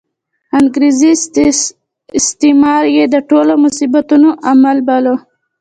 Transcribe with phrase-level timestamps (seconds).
[0.59, 1.11] انګریزي
[2.19, 5.15] استعمار یې د ټولو مصیبتونو عامل باله.